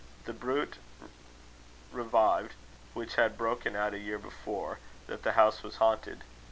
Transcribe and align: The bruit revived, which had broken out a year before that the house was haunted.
The 0.25 0.33
bruit 0.33 0.77
revived, 1.91 2.53
which 2.95 3.17
had 3.17 3.37
broken 3.37 3.75
out 3.75 3.93
a 3.93 3.99
year 3.99 4.17
before 4.17 4.79
that 5.05 5.21
the 5.21 5.33
house 5.33 5.61
was 5.61 5.75
haunted. 5.75 6.23